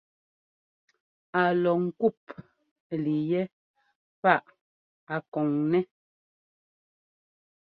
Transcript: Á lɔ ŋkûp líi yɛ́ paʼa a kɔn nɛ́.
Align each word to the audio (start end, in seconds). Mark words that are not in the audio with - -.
Á 1.41 1.43
lɔ 1.61 1.71
ŋkûp 1.85 2.19
líi 3.03 3.23
yɛ́ 3.31 3.43
paʼa 4.21 4.49
a 5.13 5.15
kɔn 5.31 5.47
nɛ́. 5.71 5.83